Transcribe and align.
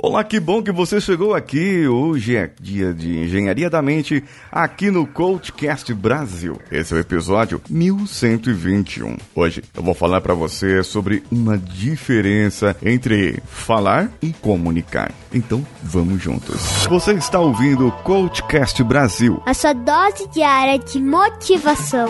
Olá, 0.00 0.22
que 0.22 0.38
bom 0.38 0.62
que 0.62 0.70
você 0.70 1.00
chegou 1.00 1.34
aqui. 1.34 1.88
Hoje 1.88 2.36
é 2.36 2.48
dia 2.60 2.94
de 2.94 3.18
Engenharia 3.18 3.68
da 3.68 3.82
Mente 3.82 4.22
aqui 4.50 4.92
no 4.92 5.04
Coachcast 5.04 5.92
Brasil. 5.92 6.56
Esse 6.70 6.94
é 6.94 6.98
o 6.98 7.00
episódio 7.00 7.60
1121. 7.68 9.16
Hoje 9.34 9.64
eu 9.74 9.82
vou 9.82 9.94
falar 9.94 10.20
para 10.20 10.34
você 10.34 10.84
sobre 10.84 11.24
uma 11.32 11.58
diferença 11.58 12.76
entre 12.80 13.42
falar 13.48 14.08
e 14.22 14.32
comunicar. 14.32 15.10
Então, 15.34 15.66
vamos 15.82 16.22
juntos. 16.22 16.86
Você 16.88 17.14
está 17.14 17.40
ouvindo 17.40 17.88
o 17.88 17.92
Coachcast 17.92 18.80
Brasil. 18.84 19.42
A 19.46 19.52
sua 19.52 19.72
dose 19.72 20.28
diária 20.28 20.78
de 20.78 21.00
motivação. 21.02 22.08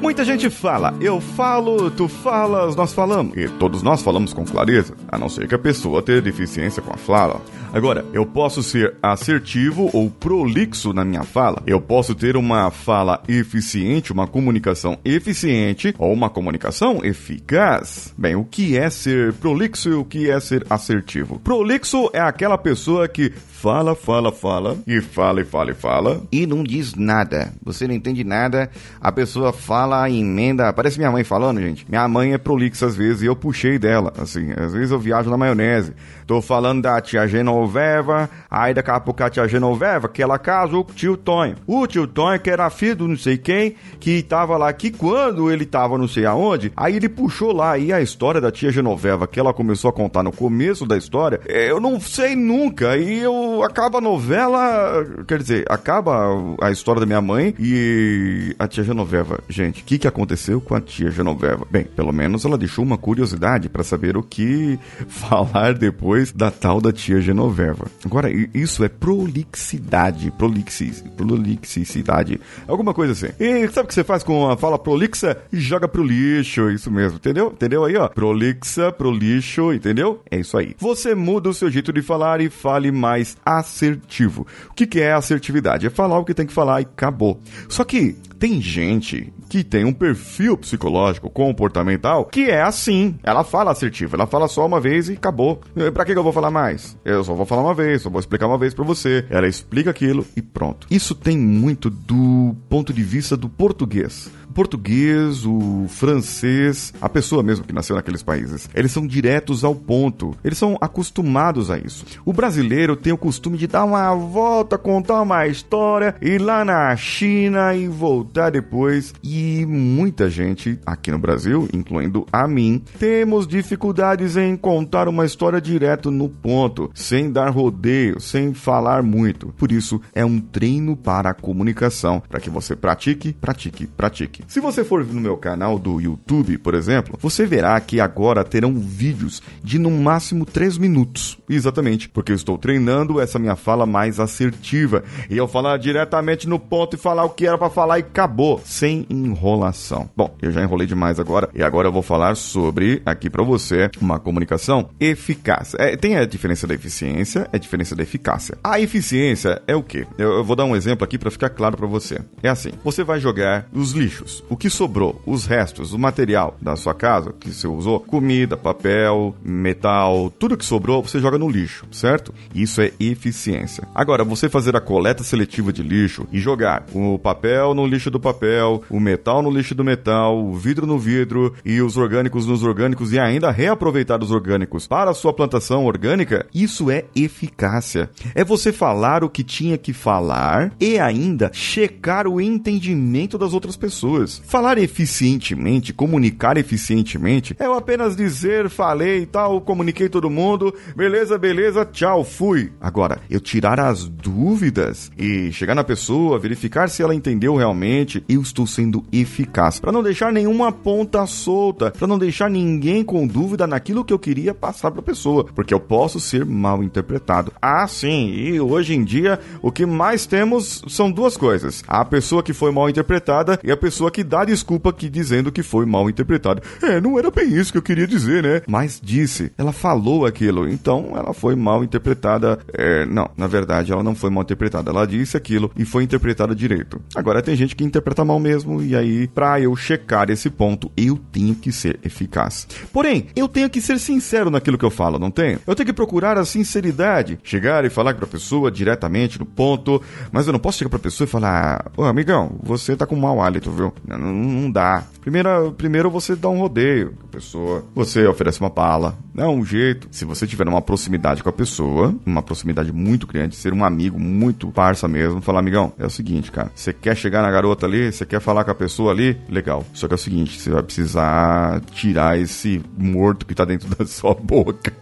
Muita 0.00 0.24
gente 0.24 0.48
fala, 0.48 0.94
eu 0.98 1.20
falo, 1.20 1.90
tu 1.90 2.08
falas, 2.08 2.74
nós 2.74 2.92
falamos. 2.94 3.36
E 3.36 3.48
todos 3.48 3.82
nós 3.82 4.00
falamos 4.00 4.32
com 4.32 4.44
clareza, 4.46 4.94
a 5.10 5.18
não 5.18 5.28
ser 5.28 5.48
que 5.48 5.54
a 5.54 5.58
pessoa 5.58 6.02
tenha 6.02 6.22
deficiência 6.22 6.80
com 6.80 6.92
a 6.92 6.96
fala. 6.96 7.40
Agora, 7.72 8.04
eu 8.12 8.24
posso 8.24 8.62
ser 8.62 8.94
assertivo 9.02 9.90
ou 9.92 10.10
prolixo 10.10 10.92
na 10.92 11.04
minha 11.04 11.22
fala. 11.22 11.62
Eu 11.66 11.80
posso 11.80 12.14
ter 12.14 12.36
uma 12.36 12.70
fala 12.70 13.22
eficiente, 13.28 14.12
uma 14.12 14.26
comunicação 14.26 14.98
eficiente 15.04 15.94
ou 15.98 16.12
uma 16.12 16.30
comunicação 16.30 17.04
eficaz. 17.04 18.14
Bem, 18.16 18.34
o 18.36 18.44
que 18.44 18.76
é 18.76 18.88
ser 18.90 19.32
prolixo 19.34 19.88
e 19.88 19.94
o 19.94 20.04
que 20.04 20.30
é 20.30 20.38
ser 20.40 20.66
assertivo? 20.70 21.38
Prolixo 21.40 22.10
é 22.12 22.20
aquela 22.20 22.58
pessoa 22.58 23.08
que 23.08 23.32
fala, 23.60 23.94
fala, 23.94 24.32
fala, 24.32 24.78
e 24.86 25.00
fala, 25.02 25.42
e 25.42 25.44
fala, 25.44 25.70
e 25.70 25.74
fala, 25.74 26.22
e 26.32 26.46
não 26.46 26.64
diz 26.64 26.94
nada. 26.94 27.52
Você 27.62 27.86
não 27.86 27.94
entende 27.94 28.24
nada, 28.24 28.70
a 29.00 29.12
pessoa 29.12 29.52
fala, 29.52 30.08
emenda. 30.08 30.72
Parece 30.72 30.98
minha 30.98 31.10
mãe 31.12 31.24
falando, 31.24 31.60
gente. 31.60 31.84
Minha 31.88 32.08
mãe 32.08 32.32
é 32.32 32.38
prolixa 32.38 32.86
às 32.86 32.96
vezes 32.96 33.22
e 33.22 33.26
eu 33.26 33.36
puxei 33.36 33.78
dela, 33.78 34.12
assim. 34.16 34.50
Às 34.52 34.72
vezes 34.72 34.90
eu 34.90 34.98
viajo 35.00 35.30
na 35.30 35.36
maionese. 35.36 35.94
Tô 36.26 36.40
falando 36.40 36.82
da 36.82 37.00
tia 37.00 37.26
Genoveva, 37.26 38.30
aí 38.48 38.72
daqui 38.72 38.90
a 38.90 39.00
pouco 39.00 39.22
a 39.24 39.28
tia 39.28 39.48
Genoveva, 39.48 40.08
que 40.08 40.22
ela 40.22 40.38
casou 40.38 40.84
com 40.84 40.92
o 40.92 40.94
tio 40.94 41.16
Tonho. 41.16 41.56
O 41.66 41.86
tio 41.86 42.06
Tonho, 42.06 42.38
que 42.38 42.48
era 42.48 42.70
filho 42.70 42.94
do 42.94 43.08
não 43.08 43.16
sei 43.16 43.36
quem, 43.36 43.74
que 43.98 44.22
tava 44.22 44.56
lá, 44.56 44.72
que 44.72 44.92
quando 44.92 45.50
ele 45.50 45.66
tava 45.66 45.98
não 45.98 46.06
sei 46.06 46.26
aonde, 46.26 46.72
aí 46.76 46.96
ele 46.96 47.08
puxou 47.08 47.52
lá 47.52 47.72
aí 47.72 47.92
a 47.92 48.00
história 48.00 48.40
da 48.40 48.52
tia 48.52 48.70
Genoveva, 48.70 49.26
que 49.26 49.40
ela 49.40 49.52
começou 49.52 49.90
a 49.90 49.92
contar 49.92 50.22
no 50.22 50.30
começo 50.30 50.86
da 50.86 50.96
história. 50.96 51.40
Eu 51.46 51.80
não 51.80 51.98
sei 51.98 52.36
nunca, 52.36 52.96
e 52.96 53.18
eu 53.18 53.64
acaba 53.64 53.98
a 53.98 54.00
novela, 54.00 55.04
quer 55.26 55.38
dizer, 55.38 55.64
acaba 55.68 56.28
a 56.60 56.70
história 56.70 57.00
da 57.00 57.06
minha 57.06 57.20
mãe 57.20 57.54
e 57.58 58.54
a 58.58 58.68
tia 58.68 58.84
Genoveva. 58.84 59.40
Gente, 59.48 59.82
o 59.82 59.84
que, 59.84 59.98
que 59.98 60.06
aconteceu 60.06 60.60
com 60.60 60.74
a 60.74 60.80
tia 60.80 61.10
Genoveva? 61.10 61.66
Bem, 61.70 61.84
pelo 61.84 62.12
menos 62.12 62.44
ela 62.44 62.56
deixou 62.56 62.84
uma 62.84 62.96
curiosidade 62.96 63.68
para 63.68 63.82
saber 63.82 64.16
o 64.16 64.22
que 64.22 64.78
falar 65.08 65.74
depois 65.74 66.32
da 66.32 66.50
tal 66.50 66.80
da 66.80 66.92
tia 66.92 67.20
Genoveva. 67.20 67.86
Agora, 68.04 68.30
isso 68.54 68.84
é 68.84 68.88
prolixidade, 68.88 70.30
prolixis, 70.32 71.02
prolixicidade, 71.16 72.40
alguma 72.66 72.94
coisa 72.94 73.12
assim. 73.12 73.32
E 73.38 73.68
sabe 73.68 73.86
o 73.86 73.88
que 73.88 73.94
você 73.94 74.04
faz 74.04 74.22
com 74.22 74.48
a 74.48 74.56
fala 74.56 74.78
prolixa? 74.78 75.36
Joga 75.52 75.88
pro 75.88 76.02
lixo, 76.02 76.70
isso 76.70 76.90
mesmo, 76.90 77.16
entendeu? 77.16 77.48
Entendeu 77.48 77.84
aí, 77.84 77.96
ó? 77.96 78.08
Prolixa, 78.08 78.92
pro 78.92 79.10
lixo, 79.10 79.72
entendeu? 79.72 80.20
É 80.30 80.38
isso 80.38 80.56
aí. 80.56 80.74
Você 80.78 81.14
muda 81.14 81.48
o 81.48 81.54
seu 81.54 81.70
jeito 81.70 81.92
de 81.92 82.02
falar 82.02 82.40
e 82.40 82.50
fale 82.50 82.90
mais 82.90 83.36
assertivo. 83.44 84.46
O 84.70 84.74
que, 84.74 84.86
que 84.86 85.00
é 85.00 85.12
assertividade? 85.12 85.86
É 85.86 85.90
falar 85.90 86.18
o 86.18 86.24
que 86.24 86.34
tem 86.34 86.46
que 86.46 86.52
falar 86.52 86.80
e 86.80 86.84
acabou. 86.84 87.40
Só 87.68 87.84
que 87.84 88.16
tem 88.40 88.58
gente 88.58 89.30
que 89.50 89.62
tem 89.62 89.84
um 89.84 89.92
perfil 89.92 90.56
psicológico, 90.56 91.28
comportamental, 91.28 92.24
que 92.24 92.50
é 92.50 92.62
assim. 92.62 93.16
Ela 93.22 93.44
fala 93.44 93.70
assertivo, 93.70 94.16
ela 94.16 94.26
fala 94.26 94.48
só 94.48 94.64
uma 94.64 94.80
vez 94.80 95.10
e 95.10 95.12
acabou. 95.12 95.60
Pra 95.92 96.06
que 96.06 96.12
eu 96.12 96.22
vou 96.22 96.32
falar 96.32 96.50
mais? 96.50 96.96
Eu 97.04 97.22
só 97.22 97.34
vou 97.34 97.44
falar 97.44 97.60
uma 97.60 97.74
vez, 97.74 98.00
só 98.00 98.08
vou 98.08 98.18
explicar 98.18 98.46
uma 98.46 98.56
vez 98.56 98.72
para 98.72 98.84
você. 98.84 99.26
Ela 99.28 99.46
explica 99.46 99.90
aquilo 99.90 100.26
e 100.34 100.40
pronto. 100.40 100.86
Isso 100.90 101.14
tem 101.14 101.36
muito 101.36 101.90
do 101.90 102.56
ponto 102.70 102.94
de 102.94 103.02
vista 103.02 103.36
do 103.36 103.48
português 103.48 104.30
português, 104.54 105.44
o 105.44 105.86
francês, 105.88 106.92
a 107.00 107.08
pessoa 107.08 107.42
mesmo 107.42 107.64
que 107.64 107.72
nasceu 107.72 107.96
naqueles 107.96 108.22
países, 108.22 108.68
eles 108.74 108.92
são 108.92 109.06
diretos 109.06 109.64
ao 109.64 109.74
ponto. 109.74 110.36
Eles 110.44 110.58
são 110.58 110.76
acostumados 110.80 111.70
a 111.70 111.78
isso. 111.78 112.04
O 112.24 112.32
brasileiro 112.32 112.96
tem 112.96 113.12
o 113.12 113.18
costume 113.18 113.56
de 113.56 113.66
dar 113.66 113.84
uma 113.84 114.14
volta, 114.14 114.78
contar 114.78 115.22
uma 115.22 115.46
história, 115.46 116.14
ir 116.20 116.40
lá 116.40 116.64
na 116.64 116.94
China 116.96 117.74
e 117.74 117.88
voltar 117.88 118.50
depois. 118.50 119.14
E 119.22 119.64
muita 119.66 120.28
gente 120.28 120.78
aqui 120.84 121.10
no 121.10 121.18
Brasil, 121.18 121.68
incluindo 121.72 122.26
a 122.32 122.46
mim, 122.46 122.82
temos 122.98 123.46
dificuldades 123.46 124.36
em 124.36 124.56
contar 124.56 125.08
uma 125.08 125.24
história 125.24 125.60
direto 125.60 126.10
no 126.10 126.28
ponto, 126.28 126.90
sem 126.94 127.30
dar 127.30 127.50
rodeio, 127.50 128.20
sem 128.20 128.54
falar 128.54 129.02
muito. 129.02 129.48
Por 129.56 129.72
isso, 129.72 130.00
é 130.14 130.24
um 130.24 130.40
treino 130.40 130.96
para 130.96 131.30
a 131.30 131.34
comunicação, 131.34 132.22
para 132.28 132.40
que 132.40 132.50
você 132.50 132.74
pratique, 132.74 133.32
pratique, 133.32 133.86
pratique. 133.86 134.39
Se 134.46 134.60
você 134.60 134.84
for 134.84 135.04
no 135.04 135.20
meu 135.20 135.36
canal 135.36 135.78
do 135.78 136.00
YouTube, 136.00 136.58
por 136.58 136.74
exemplo, 136.74 137.18
você 137.20 137.46
verá 137.46 137.78
que 137.80 138.00
agora 138.00 138.44
terão 138.44 138.74
vídeos 138.74 139.42
de 139.62 139.78
no 139.78 139.90
máximo 139.90 140.44
3 140.44 140.78
minutos. 140.78 141.38
Exatamente, 141.48 142.08
porque 142.08 142.32
eu 142.32 142.36
estou 142.36 142.58
treinando 142.58 143.20
essa 143.20 143.38
minha 143.38 143.56
fala 143.56 143.86
mais 143.86 144.20
assertiva. 144.20 145.02
E 145.28 145.36
eu 145.36 145.48
falar 145.48 145.76
diretamente 145.78 146.48
no 146.48 146.58
ponto 146.58 146.96
e 146.96 146.98
falar 146.98 147.24
o 147.24 147.30
que 147.30 147.46
era 147.46 147.58
para 147.58 147.70
falar 147.70 147.98
e 147.98 148.02
acabou, 148.02 148.60
sem 148.64 149.06
enrolação. 149.08 150.08
Bom, 150.16 150.34
eu 150.40 150.52
já 150.52 150.62
enrolei 150.62 150.86
demais 150.86 151.18
agora 151.18 151.48
e 151.54 151.62
agora 151.62 151.88
eu 151.88 151.92
vou 151.92 152.02
falar 152.02 152.34
sobre 152.36 153.02
aqui 153.04 153.28
para 153.28 153.42
você 153.42 153.90
uma 154.00 154.18
comunicação 154.18 154.90
eficaz. 154.98 155.74
É, 155.78 155.96
tem 155.96 156.16
a 156.16 156.24
diferença 156.24 156.66
da 156.66 156.74
eficiência, 156.74 157.48
é 157.52 157.56
a 157.56 157.58
diferença 157.58 157.94
da 157.94 158.02
eficácia. 158.02 158.56
A 158.62 158.80
eficiência 158.80 159.60
é 159.66 159.74
o 159.74 159.82
quê? 159.82 160.06
Eu, 160.18 160.32
eu 160.34 160.44
vou 160.44 160.56
dar 160.56 160.64
um 160.64 160.76
exemplo 160.76 161.04
aqui 161.04 161.18
para 161.18 161.30
ficar 161.30 161.50
claro 161.50 161.76
para 161.76 161.86
você. 161.86 162.20
É 162.42 162.48
assim: 162.48 162.70
você 162.84 163.02
vai 163.02 163.20
jogar 163.20 163.66
os 163.72 163.92
lixos 163.92 164.29
o 164.48 164.56
que 164.56 164.70
sobrou, 164.70 165.20
os 165.26 165.46
restos, 165.46 165.92
o 165.92 165.98
material 165.98 166.56
da 166.60 166.76
sua 166.76 166.94
casa 166.94 167.32
que 167.38 167.52
você 167.52 167.66
usou, 167.66 168.00
comida, 168.00 168.56
papel, 168.56 169.34
metal, 169.42 170.32
tudo 170.38 170.56
que 170.56 170.64
sobrou, 170.64 171.02
você 171.02 171.18
joga 171.18 171.38
no 171.38 171.48
lixo, 171.48 171.86
certo? 171.90 172.32
Isso 172.54 172.80
é 172.80 172.92
eficiência. 172.98 173.86
Agora, 173.94 174.24
você 174.24 174.48
fazer 174.48 174.76
a 174.76 174.80
coleta 174.80 175.22
seletiva 175.22 175.72
de 175.72 175.82
lixo 175.82 176.26
e 176.32 176.38
jogar 176.38 176.84
o 176.94 177.18
papel 177.18 177.74
no 177.74 177.86
lixo 177.86 178.10
do 178.10 178.20
papel, 178.20 178.82
o 178.88 179.00
metal 179.00 179.42
no 179.42 179.50
lixo 179.50 179.74
do 179.74 179.84
metal, 179.84 180.38
o 180.38 180.54
vidro 180.54 180.86
no 180.86 180.98
vidro 180.98 181.54
e 181.64 181.80
os 181.80 181.96
orgânicos 181.96 182.46
nos 182.46 182.62
orgânicos 182.62 183.12
e 183.12 183.18
ainda 183.18 183.50
reaproveitar 183.50 184.22
os 184.22 184.30
orgânicos 184.30 184.86
para 184.86 185.10
a 185.10 185.14
sua 185.14 185.32
plantação 185.32 185.84
orgânica, 185.84 186.46
isso 186.54 186.90
é 186.90 187.04
eficácia. 187.14 188.10
É 188.34 188.44
você 188.44 188.72
falar 188.72 189.24
o 189.24 189.30
que 189.30 189.42
tinha 189.42 189.78
que 189.78 189.92
falar 189.92 190.72
e 190.80 190.98
ainda 190.98 191.50
checar 191.52 192.26
o 192.26 192.40
entendimento 192.40 193.38
das 193.38 193.52
outras 193.52 193.76
pessoas 193.76 194.19
Falar 194.46 194.78
eficientemente, 194.78 195.92
comunicar 195.92 196.56
eficientemente, 196.56 197.54
é 197.58 197.66
apenas 197.66 198.16
dizer, 198.16 198.68
falei 198.68 199.22
e 199.22 199.26
tal, 199.26 199.60
comuniquei 199.60 200.08
todo 200.08 200.30
mundo, 200.30 200.74
beleza, 200.94 201.38
beleza, 201.38 201.84
tchau, 201.84 202.24
fui. 202.24 202.72
Agora, 202.80 203.20
eu 203.30 203.40
tirar 203.40 203.80
as 203.80 204.06
dúvidas 204.06 205.10
e 205.16 205.52
chegar 205.52 205.74
na 205.74 205.84
pessoa, 205.84 206.38
verificar 206.38 206.88
se 206.88 207.02
ela 207.02 207.14
entendeu 207.14 207.56
realmente, 207.56 208.22
eu 208.28 208.40
estou 208.40 208.66
sendo 208.66 209.04
eficaz. 209.12 209.80
Para 209.80 209.92
não 209.92 210.02
deixar 210.02 210.32
nenhuma 210.32 210.72
ponta 210.72 211.26
solta, 211.26 211.90
para 211.90 212.06
não 212.06 212.18
deixar 212.18 212.50
ninguém 212.50 213.02
com 213.02 213.26
dúvida 213.26 213.66
naquilo 213.66 214.04
que 214.04 214.12
eu 214.12 214.18
queria 214.18 214.54
passar 214.54 214.90
para 214.90 215.00
a 215.00 215.04
pessoa, 215.04 215.44
porque 215.54 215.74
eu 215.74 215.80
posso 215.80 216.20
ser 216.20 216.44
mal 216.44 216.82
interpretado. 216.82 217.52
Ah, 217.60 217.86
sim, 217.86 218.30
e 218.30 218.60
hoje 218.60 218.94
em 218.94 219.04
dia 219.04 219.38
o 219.62 219.72
que 219.72 219.86
mais 219.86 220.26
temos 220.26 220.82
são 220.88 221.10
duas 221.10 221.36
coisas: 221.36 221.82
a 221.86 222.04
pessoa 222.04 222.42
que 222.42 222.52
foi 222.52 222.70
mal 222.70 222.88
interpretada 222.88 223.58
e 223.62 223.70
a 223.70 223.76
pessoa 223.76 224.09
pessoa 224.10 224.12
que 224.12 224.24
dá 224.24 224.44
desculpa 224.44 224.90
aqui 224.90 225.08
dizendo 225.08 225.52
que 225.52 225.62
foi 225.62 225.86
mal 225.86 226.10
interpretado. 226.10 226.60
É, 226.82 227.00
não 227.00 227.18
era 227.18 227.30
bem 227.30 227.48
isso 227.54 227.72
que 227.72 227.78
eu 227.78 227.82
queria 227.82 228.06
dizer, 228.06 228.42
né? 228.42 228.62
Mas 228.66 229.00
disse, 229.02 229.52
ela 229.56 229.72
falou 229.72 230.26
aquilo, 230.26 230.68
então 230.68 231.12
ela 231.14 231.32
foi 231.32 231.54
mal 231.54 231.82
interpretada. 231.82 232.58
É, 232.72 233.06
não, 233.06 233.30
na 233.36 233.46
verdade 233.46 233.92
ela 233.92 234.02
não 234.02 234.14
foi 234.14 234.28
mal 234.28 234.42
interpretada. 234.42 234.90
Ela 234.90 235.06
disse 235.06 235.36
aquilo 235.36 235.70
e 235.76 235.84
foi 235.84 236.02
interpretada 236.02 236.54
direito. 236.54 237.00
Agora 237.14 237.40
tem 237.40 237.54
gente 237.56 237.76
que 237.76 237.84
interpreta 237.84 238.24
mal 238.24 238.40
mesmo, 238.40 238.82
e 238.82 238.96
aí, 238.96 239.28
pra 239.28 239.60
eu 239.60 239.74
checar 239.76 240.28
esse 240.30 240.50
ponto, 240.50 240.90
eu 240.96 241.18
tenho 241.32 241.54
que 241.54 241.70
ser 241.72 241.98
eficaz. 242.04 242.66
Porém, 242.92 243.28
eu 243.36 243.48
tenho 243.48 243.70
que 243.70 243.80
ser 243.80 243.98
sincero 243.98 244.50
naquilo 244.50 244.76
que 244.76 244.84
eu 244.84 244.90
falo, 244.90 245.18
não 245.18 245.30
tenho? 245.30 245.60
Eu 245.66 245.74
tenho 245.74 245.86
que 245.86 245.92
procurar 245.92 246.36
a 246.36 246.44
sinceridade, 246.44 247.38
chegar 247.42 247.84
e 247.84 247.90
falar 247.90 248.14
pra 248.14 248.26
pessoa 248.26 248.70
diretamente 248.70 249.38
no 249.38 249.46
ponto, 249.46 250.02
mas 250.32 250.46
eu 250.46 250.52
não 250.52 250.58
posso 250.58 250.78
chegar 250.78 250.90
pra 250.90 250.98
pessoa 250.98 251.26
e 251.26 251.30
falar: 251.30 251.90
Ô 251.96 252.04
amigão, 252.04 252.58
você 252.62 252.96
tá 252.96 253.06
com 253.06 253.16
mau 253.16 253.40
hálito, 253.40 253.70
viu? 253.70 253.92
Não, 254.06 254.18
não 254.18 254.70
dá. 254.70 255.04
Primeiro, 255.20 255.72
primeiro 255.72 256.10
você 256.10 256.34
dá 256.34 256.48
um 256.48 256.58
rodeio 256.58 257.12
com 257.12 257.26
a 257.26 257.30
pessoa, 257.30 257.84
você 257.94 258.26
oferece 258.26 258.60
uma 258.60 258.70
bala, 258.70 259.18
é 259.36 259.46
um 259.46 259.64
jeito. 259.64 260.08
Se 260.10 260.24
você 260.24 260.46
tiver 260.46 260.66
uma 260.66 260.80
proximidade 260.80 261.42
com 261.42 261.48
a 261.48 261.52
pessoa, 261.52 262.14
uma 262.24 262.42
proximidade 262.42 262.92
muito 262.92 263.26
grande, 263.26 263.54
ser 263.54 263.72
um 263.72 263.84
amigo 263.84 264.18
muito 264.18 264.68
parça 264.68 265.06
mesmo, 265.06 265.40
falar, 265.40 265.60
amigão, 265.60 265.92
é 265.98 266.06
o 266.06 266.10
seguinte, 266.10 266.50
cara, 266.50 266.70
você 266.74 266.92
quer 266.92 267.16
chegar 267.16 267.42
na 267.42 267.50
garota 267.50 267.86
ali, 267.86 268.10
você 268.10 268.24
quer 268.24 268.40
falar 268.40 268.64
com 268.64 268.70
a 268.70 268.74
pessoa 268.74 269.12
ali, 269.12 269.38
legal. 269.48 269.84
Só 269.92 270.08
que 270.08 270.14
é 270.14 270.16
o 270.16 270.18
seguinte, 270.18 270.58
você 270.58 270.70
vai 270.70 270.82
precisar 270.82 271.80
tirar 271.92 272.38
esse 272.38 272.82
morto 272.96 273.46
que 273.46 273.54
tá 273.54 273.64
dentro 273.64 273.88
da 273.94 274.06
sua 274.06 274.34
boca. 274.34 274.92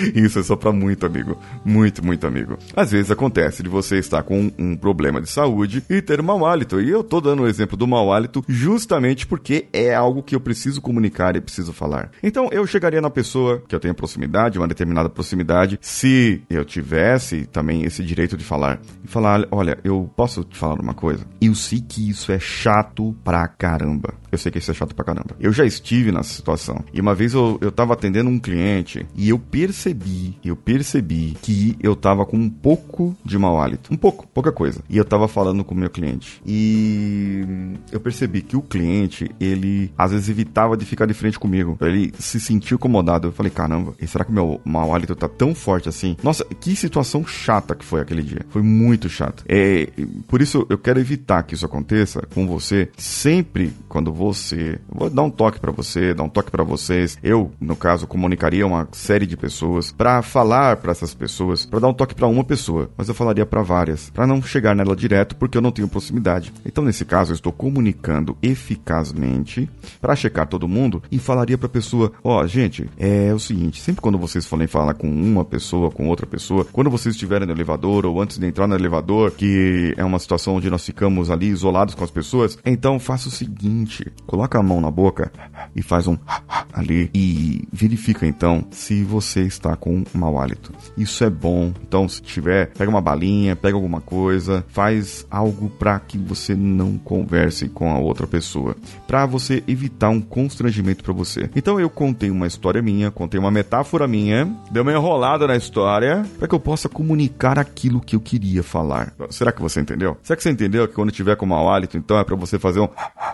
Isso 0.14 0.38
é 0.38 0.42
só 0.42 0.56
pra 0.56 0.72
muito 0.72 1.06
amigo. 1.06 1.38
Muito, 1.64 2.04
muito 2.04 2.26
amigo. 2.26 2.58
Às 2.74 2.92
vezes 2.92 3.10
acontece 3.10 3.62
de 3.62 3.68
você 3.68 3.98
estar 3.98 4.22
com 4.22 4.50
um 4.58 4.76
problema 4.76 5.20
de 5.20 5.28
saúde 5.28 5.82
e 5.88 6.00
ter 6.00 6.22
mau 6.22 6.44
hálito. 6.46 6.80
E 6.80 6.90
eu 6.90 7.02
tô 7.02 7.20
dando 7.20 7.42
o 7.42 7.46
exemplo 7.46 7.76
do 7.76 7.86
mau 7.86 8.12
hálito 8.12 8.44
justamente 8.48 9.26
porque 9.26 9.66
é 9.72 9.94
algo 9.94 10.22
que 10.22 10.34
eu 10.34 10.40
preciso 10.40 10.80
comunicar 10.80 11.36
e 11.36 11.40
preciso 11.40 11.72
falar. 11.72 12.10
Então 12.22 12.48
eu 12.52 12.66
chegaria 12.66 13.00
na 13.00 13.10
pessoa 13.10 13.62
que 13.66 13.74
eu 13.74 13.80
tenho 13.80 13.94
proximidade, 13.94 14.58
uma 14.58 14.68
determinada 14.68 15.08
proximidade, 15.08 15.78
se 15.80 16.42
eu 16.48 16.64
tivesse 16.64 17.46
também 17.46 17.84
esse 17.84 18.02
direito 18.04 18.36
de 18.36 18.44
falar. 18.44 18.80
E 19.04 19.08
falar: 19.08 19.46
olha, 19.50 19.78
eu 19.84 20.10
posso 20.16 20.44
te 20.44 20.56
falar 20.56 20.80
uma 20.80 20.94
coisa? 20.94 21.24
Eu 21.40 21.54
sei 21.54 21.80
que 21.80 22.08
isso 22.08 22.32
é 22.32 22.38
chato 22.38 23.14
pra 23.24 23.46
caramba. 23.48 24.14
Eu 24.30 24.38
sei 24.38 24.50
que 24.52 24.58
isso 24.58 24.70
é 24.70 24.74
chato 24.74 24.94
pra 24.94 25.04
caramba. 25.04 25.36
Eu 25.40 25.52
já 25.52 25.64
estive 25.64 26.12
nessa 26.12 26.32
situação. 26.32 26.84
E 26.92 27.00
uma 27.00 27.14
vez 27.14 27.34
eu, 27.34 27.58
eu 27.60 27.72
tava 27.72 27.94
atendendo 27.94 28.30
um 28.30 28.38
cliente 28.38 29.06
e 29.14 29.28
eu 29.28 29.38
percebi, 29.38 30.36
eu 30.44 30.56
percebi 30.56 31.36
que 31.42 31.76
eu 31.80 31.96
tava 31.96 32.24
com 32.24 32.36
um 32.36 32.50
pouco 32.50 33.16
de 33.24 33.38
mau 33.38 33.60
hálito. 33.60 33.92
Um 33.92 33.96
pouco, 33.96 34.26
pouca 34.28 34.52
coisa. 34.52 34.82
E 34.88 34.96
eu 34.96 35.04
tava 35.04 35.28
falando 35.28 35.64
com 35.64 35.74
o 35.74 35.78
meu 35.78 35.90
cliente. 35.90 36.40
E 36.46 37.44
eu 37.90 38.00
percebi 38.00 38.42
que 38.42 38.56
o 38.56 38.62
cliente, 38.62 39.30
ele 39.40 39.92
às 39.96 40.12
vezes 40.12 40.28
evitava 40.28 40.76
de 40.76 40.84
ficar 40.84 41.06
de 41.06 41.14
frente 41.14 41.38
comigo. 41.38 41.76
Ele 41.80 42.12
se 42.18 42.40
sentiu 42.40 42.76
incomodado. 42.76 43.28
Eu 43.28 43.32
falei, 43.32 43.50
caramba, 43.50 43.94
será 44.06 44.24
que 44.24 44.32
meu 44.32 44.60
mau 44.64 44.94
hálito 44.94 45.14
tá 45.14 45.28
tão 45.28 45.54
forte 45.54 45.88
assim? 45.88 46.16
Nossa, 46.22 46.44
que 46.44 46.74
situação 46.76 47.26
chata 47.26 47.74
que 47.74 47.84
foi 47.84 48.00
aquele 48.00 48.22
dia. 48.22 48.44
Foi 48.48 48.62
muito 48.62 49.08
chato. 49.08 49.44
É, 49.48 49.88
por 50.28 50.40
isso 50.40 50.66
eu 50.68 50.78
quero 50.78 51.00
evitar 51.00 51.42
que 51.42 51.54
isso 51.54 51.66
aconteça 51.66 52.22
com 52.34 52.46
você 52.46 52.88
sempre 52.96 53.72
quando 53.88 54.12
você. 54.20 54.78
Vou 54.86 55.08
dar 55.08 55.22
um 55.22 55.30
toque 55.30 55.58
para 55.58 55.72
você, 55.72 56.12
dar 56.12 56.24
um 56.24 56.28
toque 56.28 56.50
para 56.50 56.62
vocês. 56.62 57.16
Eu, 57.22 57.50
no 57.58 57.74
caso, 57.74 58.06
comunicaria 58.06 58.66
uma 58.66 58.86
série 58.92 59.26
de 59.26 59.36
pessoas 59.36 59.90
para 59.90 60.20
falar 60.20 60.76
para 60.76 60.92
essas 60.92 61.14
pessoas, 61.14 61.64
para 61.64 61.78
dar 61.78 61.88
um 61.88 61.94
toque 61.94 62.14
para 62.14 62.26
uma 62.26 62.44
pessoa, 62.44 62.90
mas 62.96 63.08
eu 63.08 63.14
falaria 63.14 63.46
para 63.46 63.62
várias, 63.62 64.10
para 64.10 64.26
não 64.26 64.42
chegar 64.42 64.76
nela 64.76 64.94
direto 64.94 65.34
porque 65.36 65.56
eu 65.56 65.62
não 65.62 65.72
tenho 65.72 65.88
proximidade. 65.88 66.52
Então, 66.66 66.84
nesse 66.84 67.04
caso, 67.04 67.32
eu 67.32 67.34
estou 67.34 67.52
comunicando 67.52 68.36
eficazmente 68.42 69.68
para 70.00 70.14
checar 70.14 70.46
todo 70.46 70.68
mundo 70.68 71.02
e 71.10 71.18
falaria 71.18 71.56
para 71.56 71.66
a 71.66 71.70
pessoa: 71.70 72.12
ó, 72.22 72.42
oh, 72.42 72.46
gente, 72.46 72.90
é 72.98 73.32
o 73.32 73.38
seguinte, 73.38 73.80
sempre 73.80 74.02
quando 74.02 74.18
vocês 74.18 74.44
forem 74.44 74.66
falar 74.66 74.94
com 74.94 75.08
uma 75.08 75.44
pessoa, 75.44 75.90
com 75.90 76.08
outra 76.08 76.26
pessoa, 76.26 76.66
quando 76.70 76.90
vocês 76.90 77.14
estiverem 77.14 77.46
no 77.46 77.54
elevador 77.54 78.04
ou 78.04 78.20
antes 78.20 78.38
de 78.38 78.46
entrar 78.46 78.66
no 78.66 78.74
elevador, 78.74 79.30
que 79.30 79.94
é 79.96 80.04
uma 80.04 80.18
situação 80.18 80.56
onde 80.56 80.68
nós 80.68 80.84
ficamos 80.84 81.30
ali 81.30 81.46
isolados 81.46 81.94
com 81.94 82.04
as 82.04 82.10
pessoas, 82.10 82.58
então 82.66 82.98
faça 82.98 83.28
o 83.28 83.30
seguinte: 83.30 84.09
coloca 84.30 84.58
a 84.58 84.62
mão 84.62 84.80
na 84.80 84.90
boca 84.90 85.32
e 85.74 85.82
faz 85.82 86.06
um 86.06 86.16
ali 86.72 87.10
e 87.12 87.68
verifica 87.72 88.26
então 88.26 88.64
se 88.70 89.02
você 89.02 89.42
está 89.42 89.74
com 89.74 90.04
mau 90.14 90.38
hálito. 90.38 90.72
Isso 90.96 91.24
é 91.24 91.30
bom. 91.30 91.72
Então, 91.82 92.08
se 92.08 92.22
tiver, 92.22 92.68
pega 92.68 92.88
uma 92.88 93.00
balinha, 93.00 93.56
pega 93.56 93.76
alguma 93.76 94.00
coisa, 94.00 94.64
faz 94.68 95.26
algo 95.28 95.68
para 95.68 95.98
que 95.98 96.16
você 96.16 96.54
não 96.54 96.96
converse 96.96 97.68
com 97.68 97.90
a 97.92 97.98
outra 97.98 98.26
pessoa, 98.26 98.76
para 99.06 99.26
você 99.26 99.64
evitar 99.66 100.10
um 100.10 100.20
constrangimento 100.20 101.02
para 101.02 101.12
você. 101.12 101.50
Então, 101.56 101.80
eu 101.80 101.90
contei 101.90 102.30
uma 102.30 102.46
história 102.46 102.80
minha, 102.80 103.10
contei 103.10 103.40
uma 103.40 103.50
metáfora 103.50 104.06
minha, 104.06 104.48
dei 104.70 104.82
uma 104.82 104.92
enrolada 104.92 105.46
na 105.46 105.56
história 105.56 106.24
para 106.38 106.46
que 106.46 106.54
eu 106.54 106.60
possa 106.60 106.88
comunicar 106.88 107.58
aquilo 107.58 108.00
que 108.00 108.14
eu 108.14 108.20
queria 108.20 108.62
falar. 108.62 109.12
Será 109.30 109.50
que 109.50 109.60
você 109.60 109.80
entendeu? 109.80 110.16
Será 110.22 110.36
que 110.36 110.42
você 110.42 110.50
entendeu 110.50 110.86
que 110.86 110.94
quando 110.94 111.10
tiver 111.10 111.36
com 111.36 111.46
mau 111.46 111.68
hálito, 111.68 111.96
então 111.96 112.18
é 112.18 112.24
para 112.24 112.36
você 112.36 112.58
fazer 112.58 112.80
um 112.80 112.88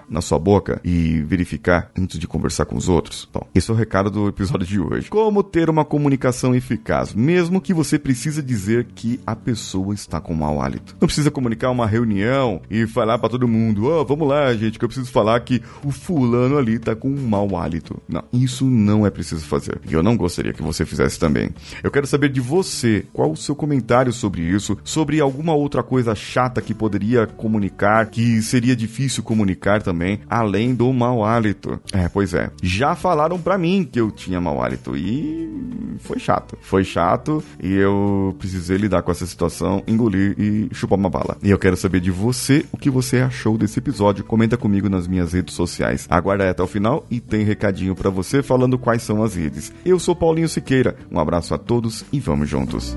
na 0.08 0.20
sua 0.20 0.38
boca 0.38 0.65
e 0.84 1.22
verificar 1.22 1.90
antes 1.98 2.18
de 2.18 2.26
conversar 2.26 2.64
com 2.64 2.76
os 2.76 2.88
outros? 2.88 3.28
Bom, 3.32 3.46
esse 3.54 3.70
é 3.70 3.74
o 3.74 3.76
recado 3.76 4.10
do 4.10 4.28
episódio 4.28 4.66
de 4.66 4.80
hoje. 4.80 5.08
Como 5.08 5.42
ter 5.42 5.70
uma 5.70 5.84
comunicação 5.84 6.54
eficaz, 6.54 7.14
mesmo 7.14 7.60
que 7.60 7.74
você 7.74 7.98
precisa 7.98 8.42
dizer 8.42 8.86
que 8.94 9.20
a 9.26 9.34
pessoa 9.34 9.94
está 9.94 10.20
com 10.20 10.34
mau 10.34 10.60
hálito. 10.60 10.96
Não 11.00 11.06
precisa 11.06 11.30
comunicar 11.30 11.70
uma 11.70 11.86
reunião 11.86 12.60
e 12.70 12.86
falar 12.86 13.18
para 13.18 13.30
todo 13.30 13.48
mundo: 13.48 13.86
"Ó, 13.86 14.00
oh, 14.00 14.04
vamos 14.04 14.28
lá, 14.28 14.52
gente, 14.54 14.78
que 14.78 14.84
eu 14.84 14.88
preciso 14.88 15.10
falar 15.10 15.40
que 15.40 15.62
o 15.84 15.90
fulano 15.90 16.58
ali 16.58 16.78
tá 16.78 16.94
com 16.94 17.08
um 17.08 17.28
mau 17.28 17.56
hálito". 17.56 18.00
Não, 18.08 18.22
isso 18.32 18.64
não 18.64 19.06
é 19.06 19.10
preciso 19.10 19.44
fazer. 19.44 19.80
E 19.88 19.94
eu 19.94 20.02
não 20.02 20.16
gostaria 20.16 20.52
que 20.52 20.62
você 20.62 20.84
fizesse 20.84 21.18
também. 21.18 21.50
Eu 21.82 21.90
quero 21.90 22.06
saber 22.06 22.28
de 22.28 22.40
você, 22.40 23.04
qual 23.12 23.32
o 23.32 23.36
seu 23.36 23.54
comentário 23.54 24.12
sobre 24.12 24.42
isso, 24.42 24.76
sobre 24.84 25.20
alguma 25.20 25.54
outra 25.54 25.82
coisa 25.82 26.14
chata 26.14 26.60
que 26.60 26.74
poderia 26.74 27.26
comunicar, 27.26 28.06
que 28.06 28.42
seria 28.42 28.76
difícil 28.76 29.22
comunicar 29.22 29.82
também, 29.82 30.20
além 30.56 30.74
do 30.74 30.90
mau 30.92 31.22
hálito. 31.22 31.78
É, 31.92 32.08
pois 32.08 32.32
é. 32.32 32.50
Já 32.62 32.96
falaram 32.96 33.38
para 33.38 33.58
mim 33.58 33.88
que 33.90 34.00
eu 34.00 34.10
tinha 34.10 34.40
mau 34.40 34.62
hálito 34.62 34.96
e 34.96 35.96
foi 36.00 36.18
chato. 36.18 36.56
Foi 36.62 36.82
chato 36.82 37.44
e 37.62 37.74
eu 37.74 38.34
precisei 38.38 38.78
lidar 38.78 39.02
com 39.02 39.10
essa 39.10 39.26
situação, 39.26 39.82
engolir 39.86 40.34
e 40.38 40.68
chupar 40.72 40.98
uma 40.98 41.10
bala. 41.10 41.36
E 41.42 41.50
eu 41.50 41.58
quero 41.58 41.76
saber 41.76 42.00
de 42.00 42.10
você 42.10 42.64
o 42.72 42.78
que 42.78 42.88
você 42.88 43.18
achou 43.18 43.58
desse 43.58 43.78
episódio. 43.78 44.24
Comenta 44.24 44.56
comigo 44.56 44.88
nas 44.88 45.06
minhas 45.06 45.34
redes 45.34 45.54
sociais. 45.54 46.06
Aguarda 46.08 46.48
até 46.48 46.62
o 46.62 46.66
final 46.66 47.04
e 47.10 47.20
tem 47.20 47.44
recadinho 47.44 47.94
para 47.94 48.08
você 48.08 48.42
falando 48.42 48.78
quais 48.78 49.02
são 49.02 49.22
as 49.22 49.34
redes. 49.34 49.72
Eu 49.84 49.98
sou 49.98 50.16
Paulinho 50.16 50.48
Siqueira. 50.48 50.96
Um 51.12 51.20
abraço 51.20 51.54
a 51.54 51.58
todos 51.58 52.04
e 52.10 52.18
vamos 52.18 52.48
juntos. 52.48 52.96